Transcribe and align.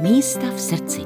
Místa 0.00 0.50
v 0.50 0.60
srdci. 0.60 1.00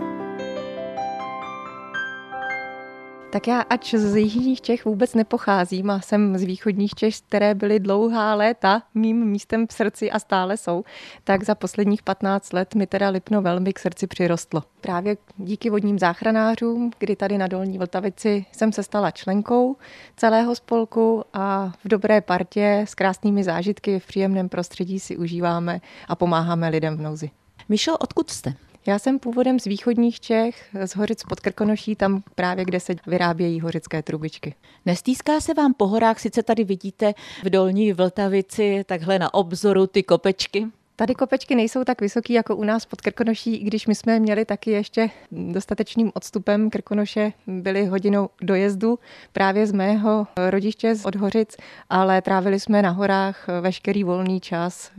Tak 3.33 3.47
já 3.47 3.61
ač 3.61 3.95
z 3.95 4.17
jižních 4.17 4.61
Čech 4.61 4.85
vůbec 4.85 5.15
nepocházím 5.15 5.91
a 5.91 6.01
jsem 6.01 6.39
z 6.39 6.43
východních 6.43 6.95
Čech, 6.95 7.21
které 7.21 7.55
byly 7.55 7.81
dlouhá 7.81 8.35
léta 8.35 8.83
mým 8.95 9.27
místem 9.27 9.67
v 9.67 9.73
srdci 9.73 10.11
a 10.11 10.19
stále 10.19 10.57
jsou, 10.57 10.85
tak 11.25 11.45
za 11.45 11.55
posledních 11.55 12.03
15 12.03 12.53
let 12.53 12.75
mi 12.75 12.87
teda 12.87 13.09
Lipno 13.09 13.43
velmi 13.43 13.73
k 13.73 13.79
srdci 13.79 14.07
přirostlo. 14.07 14.63
Právě 14.81 15.17
díky 15.37 15.71
vodním 15.71 15.99
záchranářům, 15.99 16.91
kdy 16.99 17.17
tady 17.17 17.39
na 17.39 17.47
Dolní 17.47 17.79
Vltavici 17.79 18.45
jsem 18.53 18.73
se 18.73 18.83
stala 18.83 19.11
členkou 19.11 19.77
celého 20.17 20.55
spolku 20.55 21.25
a 21.33 21.73
v 21.85 21.89
dobré 21.89 22.21
partě 22.21 22.85
s 22.89 22.95
krásnými 22.95 23.45
zážitky 23.45 23.99
v 23.99 24.07
příjemném 24.07 24.49
prostředí 24.49 25.01
si 25.01 25.17
užíváme 25.17 25.81
a 26.09 26.17
pomáháme 26.17 26.69
lidem 26.69 26.97
v 26.97 27.01
nouzi. 27.01 27.31
Mišo, 27.69 27.97
odkud 27.99 28.31
jste? 28.31 28.55
Já 28.87 28.99
jsem 28.99 29.19
původem 29.19 29.61
z 29.61 29.65
východních 29.65 30.21
Čech, 30.21 30.77
z 30.85 30.97
Hořic 30.97 31.23
pod 31.23 31.41
Krkonoší, 31.41 31.97
tam 31.97 32.23
právě, 32.35 32.65
kde 32.65 32.81
se 32.81 32.95
vyrábějí 33.07 33.61
hořické 33.61 34.03
trubičky. 34.03 34.55
Nestýská 34.87 35.41
se 35.41 35.55
vám 35.55 35.75
po 35.75 35.87
horách, 35.87 36.21
sice 36.21 36.43
tady 36.43 36.65
vidíte 36.65 37.15
v 37.45 37.51
dolní 37.51 37.93
Vltavici, 37.93 38.85
takhle 38.87 39.19
na 39.19 39.35
obzoru 39.35 39.87
ty 39.87 40.03
kopečky? 40.03 40.67
Tady 40.97 41.15
kopečky 41.15 41.55
nejsou 41.55 41.85
tak 41.85 42.01
vysoký 42.01 42.33
jako 42.33 42.57
u 42.57 42.65
nás 42.65 42.87
pod 42.87 43.01
Krkonoší, 43.01 43.57
i 43.57 43.65
když 43.65 43.87
my 43.87 43.95
jsme 43.95 44.21
měli 44.21 44.45
taky 44.45 44.71
ještě 44.71 45.11
dostatečným 45.33 46.11
odstupem 46.15 46.71
Krkonoše, 46.71 47.33
byli 47.47 47.87
hodinou 47.87 48.29
dojezdu 48.43 48.99
právě 49.33 49.67
z 49.67 49.73
mého 49.73 50.27
rodiště 50.51 50.95
z 50.95 51.05
Odhořic, 51.05 51.57
ale 51.91 52.23
trávili 52.23 52.61
jsme 52.61 52.83
na 52.83 52.91
horách 52.91 53.47
veškerý 53.61 54.05
volný 54.05 54.41
čas 54.41 54.91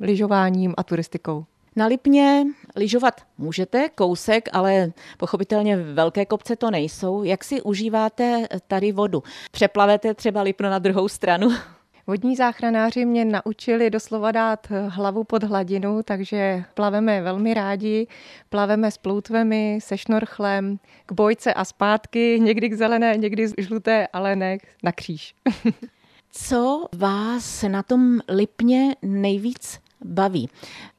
lyžováním 0.00 0.74
a 0.76 0.82
turistikou. 0.82 1.44
Na 1.76 1.86
Lipně 1.86 2.44
lyžovat 2.76 3.20
můžete, 3.38 3.88
kousek, 3.88 4.48
ale 4.52 4.92
pochopitelně 5.18 5.76
velké 5.76 6.26
kopce 6.26 6.56
to 6.56 6.70
nejsou. 6.70 7.22
Jak 7.22 7.44
si 7.44 7.62
užíváte 7.62 8.46
tady 8.68 8.92
vodu? 8.92 9.22
Přeplavete 9.50 10.14
třeba 10.14 10.42
Lipno 10.42 10.70
na 10.70 10.78
druhou 10.78 11.08
stranu? 11.08 11.48
Vodní 12.06 12.36
záchranáři 12.36 13.04
mě 13.04 13.24
naučili 13.24 13.90
doslova 13.90 14.32
dát 14.32 14.66
hlavu 14.88 15.24
pod 15.24 15.42
hladinu, 15.42 16.02
takže 16.02 16.64
plaveme 16.74 17.22
velmi 17.22 17.54
rádi. 17.54 18.06
Plaveme 18.48 18.90
s 18.90 18.98
ploutvemi, 18.98 19.78
se 19.82 19.98
šnorchlem, 19.98 20.78
k 21.06 21.12
bojce 21.12 21.54
a 21.54 21.64
zpátky, 21.64 22.40
někdy 22.40 22.68
k 22.68 22.74
zelené, 22.74 23.16
někdy 23.16 23.46
žluté, 23.58 24.08
ale 24.12 24.36
ne 24.36 24.58
na 24.82 24.92
kříž. 24.92 25.34
Co 26.30 26.84
vás 26.96 27.62
na 27.68 27.82
tom 27.82 28.18
Lipně 28.28 28.96
nejvíc 29.02 29.83
baví. 30.04 30.48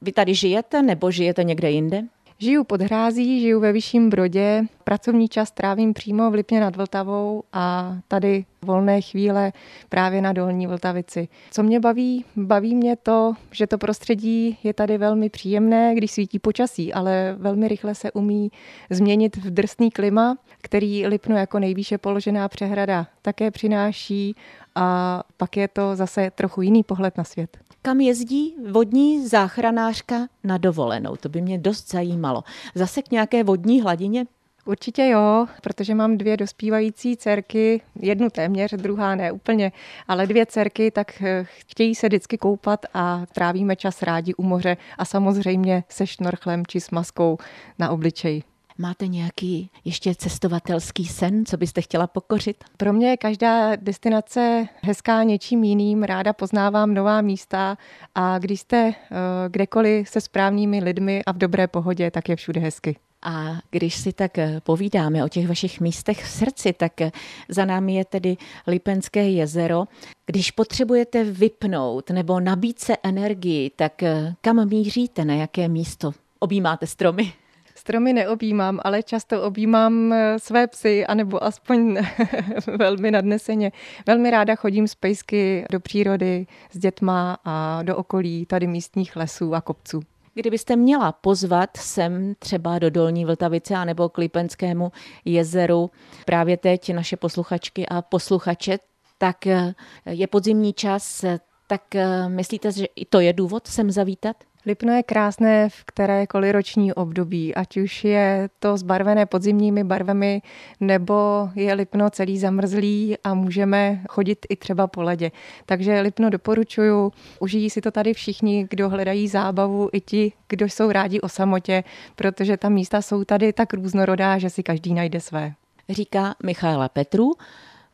Vy 0.02 0.11
tady 0.11 0.36
žijete 0.36 0.81
nebo 0.81 1.11
žijete 1.11 1.44
někde 1.44 1.72
jinde? 1.72 2.03
Žiju 2.39 2.64
pod 2.64 2.81
Hrází, 2.81 3.42
žiju 3.42 3.59
ve 3.59 3.72
Vyšším 3.72 4.09
Brodě, 4.09 4.64
pracovní 4.84 5.28
čas 5.28 5.52
trávím 5.52 5.94
přímo 5.94 6.31
v 6.31 6.34
Lipně 6.34 6.59
nad 6.59 6.75
Vltavou 6.75 7.44
a 7.53 7.95
tady 8.08 8.45
volné 8.66 9.02
chvíle 9.02 9.53
právě 9.89 10.21
na 10.21 10.33
Dolní 10.33 10.67
Vltavici. 10.67 11.27
Co 11.52 11.63
mě 11.63 11.80
baví? 11.80 12.25
Baví 12.35 12.75
mě 12.75 12.95
to, 12.95 13.33
že 13.52 13.67
to 13.67 13.77
prostředí 13.77 14.58
je 14.63 14.73
tady 14.73 14.97
velmi 14.97 15.30
příjemné, 15.30 15.95
když 15.95 16.11
svítí 16.11 16.39
počasí, 16.39 16.93
ale 16.93 17.36
velmi 17.38 17.67
rychle 17.67 17.95
se 17.95 18.11
umí 18.11 18.52
změnit 18.89 19.38
v 19.38 19.52
drsný 19.52 19.91
klima, 19.91 20.38
který 20.61 21.08
Lipno 21.08 21.38
jako 21.38 21.59
nejvýše 21.59 21.97
položená 21.97 22.47
přehrada 22.47 23.08
také 23.21 23.52
přináší 23.52 24.36
a 24.75 25.23
pak 25.38 25.58
je 25.58 25.67
to 25.67 25.95
zase 25.95 26.31
trochu 26.36 26.61
jiný 26.61 26.83
pohled 26.83 27.17
na 27.17 27.23
svět 27.23 27.58
kam 27.86 28.02
jezdí 28.02 28.55
vodní 28.71 29.27
záchranářka 29.27 30.27
na 30.43 30.58
dovolenou. 30.58 31.16
To 31.16 31.30
by 31.30 31.41
mě 31.41 31.58
dost 31.58 31.91
zajímalo. 31.91 32.43
Zase 32.75 33.02
k 33.02 33.11
nějaké 33.11 33.43
vodní 33.43 33.81
hladině? 33.81 34.25
Určitě 34.66 35.08
jo, 35.08 35.47
protože 35.61 35.95
mám 35.95 36.17
dvě 36.17 36.37
dospívající 36.37 37.17
dcerky, 37.17 37.81
jednu 38.02 38.30
téměř, 38.30 38.71
druhá 38.71 39.15
ne 39.15 39.31
úplně, 39.31 39.71
ale 40.08 40.27
dvě 40.27 40.45
dcerky, 40.45 40.92
tak 40.92 41.21
eh, 41.21 41.45
chtějí 41.49 41.95
se 41.95 42.08
vždycky 42.08 42.37
koupat 42.37 42.86
a 42.93 43.25
trávíme 43.33 43.75
čas 43.75 44.02
rádi 44.02 44.33
u 44.33 44.43
moře 44.43 44.77
a 44.98 45.05
samozřejmě 45.05 45.83
se 45.89 46.08
šnorchlem 46.08 46.65
či 46.65 46.80
s 46.80 46.92
maskou 46.92 47.37
na 47.80 47.89
obličeji. 47.89 48.43
Máte 48.77 49.08
nějaký 49.08 49.70
ještě 49.86 50.15
cestovatelský 50.15 51.05
sen, 51.05 51.45
co 51.45 51.58
byste 51.58 51.81
chtěla 51.81 52.08
pokořit? 52.08 52.64
Pro 52.77 52.93
mě 52.93 53.09
je 53.09 53.17
každá 53.17 53.75
destinace 53.75 54.67
hezká 54.81 55.23
něčím 55.23 55.64
jiným. 55.64 56.04
Ráda 56.04 56.33
poznávám 56.33 56.93
nová 56.93 57.21
místa 57.21 57.77
a 58.15 58.39
když 58.39 58.61
jste 58.61 58.77
eh, 58.87 59.15
kdekoliv 59.49 60.09
se 60.09 60.21
správnými 60.21 60.80
lidmi 60.80 61.21
a 61.25 61.31
v 61.31 61.37
dobré 61.37 61.67
pohodě, 61.67 62.11
tak 62.11 62.30
je 62.30 62.36
všude 62.36 62.61
hezky. 62.61 62.95
A 63.25 63.59
když 63.71 63.95
si 63.95 64.13
tak 64.13 64.37
eh, 64.37 64.61
povídáme 64.63 65.23
o 65.23 65.30
těch 65.30 65.47
vašich 65.47 65.81
místech 65.81 66.23
v 66.23 66.30
srdci, 66.30 66.73
tak 66.73 67.02
eh, 67.02 67.11
za 67.49 67.65
námi 67.65 67.95
je 67.95 68.05
tedy 68.05 68.37
Lipenské 68.67 69.30
jezero. 69.30 69.86
Když 70.25 70.52
potřebujete 70.52 71.23
vypnout 71.23 72.09
nebo 72.09 72.39
nabít 72.39 72.80
se 72.80 72.97
energii, 73.03 73.71
tak 73.75 74.03
kam 74.41 74.69
míříte, 74.69 75.25
na 75.25 75.33
jaké 75.33 75.67
místo? 75.67 76.11
Objímáte 76.39 76.87
stromy? 76.87 77.33
Stromy 77.77 78.13
neobjímám, 78.13 78.80
ale 78.83 79.03
často 79.03 79.43
objímám 79.43 80.13
eh, 80.13 80.39
své 80.39 80.67
psy, 80.67 81.05
anebo 81.05 81.43
aspoň 81.43 81.97
velmi 82.77 83.11
nadneseně. 83.11 83.71
Velmi 84.07 84.31
ráda 84.31 84.55
chodím 84.55 84.87
z 84.87 84.95
pejsky 84.95 85.65
do 85.71 85.80
přírody 85.80 86.47
s 86.71 86.77
dětma 86.77 87.37
a 87.45 87.83
do 87.83 87.97
okolí 87.97 88.45
tady 88.45 88.67
místních 88.67 89.15
lesů 89.15 89.55
a 89.55 89.61
kopců. 89.61 90.02
Kdybyste 90.38 90.76
měla 90.76 91.12
pozvat 91.12 91.78
sem 91.78 92.36
třeba 92.40 92.80
do 92.80 92.90
Dolní 92.90 93.26
Vltavice 93.26 93.76
anebo 93.76 94.10
k 94.10 94.18
Lipenskému 94.18 94.92
jezeru 95.26 95.92
právě 96.26 96.58
teď 96.58 96.94
naše 96.94 97.18
posluchačky 97.18 97.88
a 97.88 98.02
posluchače, 98.02 98.78
tak 99.18 99.48
eh, 99.48 99.73
je 100.06 100.28
podzimní 100.28 100.73
čas, 100.73 101.26
tak 101.68 101.96
eh, 101.96 102.30
myslíte, 102.30 102.72
že 102.72 102.86
i 102.96 103.06
to 103.06 103.20
je 103.20 103.34
důvod 103.34 103.68
sem 103.68 103.92
zavítat? 103.92 104.36
Lipno 104.65 104.93
je 104.93 105.03
krásné 105.03 105.70
v 105.70 105.83
kterékoliv 105.83 106.53
roční 106.53 106.93
období, 106.93 107.55
ať 107.55 107.77
už 107.77 108.03
je 108.03 108.49
to 108.59 108.77
zbarvené 108.77 109.26
podzimními 109.26 109.83
barvami, 109.83 110.42
nebo 110.80 111.49
je 111.55 111.73
Lipno 111.73 112.09
celý 112.09 112.39
zamrzlý 112.39 113.15
a 113.23 113.33
můžeme 113.33 114.02
chodit 114.09 114.45
i 114.49 114.55
třeba 114.55 114.87
po 114.87 115.02
ledě. 115.02 115.31
Takže 115.65 116.02
Lipno 116.02 116.30
doporučuju, 116.30 117.11
užijí 117.39 117.70
si 117.70 117.81
to 117.81 117.92
tady 117.92 118.14
všichni, 118.14 118.67
kdo 118.70 118.89
hledají 118.89 119.27
zábavu, 119.27 119.89
i 119.93 120.02
ti, 120.02 120.33
kdo 120.49 120.65
jsou 120.65 120.92
rádi 120.92 121.21
o 121.21 121.30
samotě, 121.30 121.83
protože 122.15 122.58
ta 122.58 122.70
místa 122.70 123.02
jsou 123.02 123.23
tady 123.23 123.54
tak 123.54 123.73
různorodá, 123.73 124.37
že 124.37 124.49
si 124.49 124.64
každý 124.64 124.93
najde 124.93 125.20
své. 125.20 125.54
Říká 125.89 126.36
Michaela 126.43 126.89
Petru, 126.89 127.31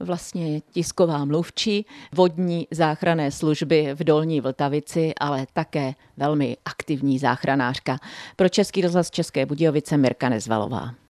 vlastně 0.03 0.61
tisková 0.61 1.25
mluvčí 1.25 1.85
vodní 2.13 2.67
záchranné 2.71 3.31
služby 3.31 3.89
v 3.93 4.03
Dolní 4.03 4.41
Vltavici, 4.41 5.13
ale 5.19 5.45
také 5.53 5.93
velmi 6.17 6.57
aktivní 6.65 7.19
záchranářka. 7.19 7.97
Pro 8.35 8.49
Český 8.49 8.81
rozhlas 8.81 9.11
České 9.11 9.45
Budějovice 9.45 9.97
Mirka 9.97 10.29
Nezvalová. 10.29 11.01